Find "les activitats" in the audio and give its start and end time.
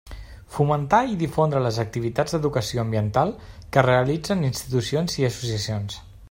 1.65-2.35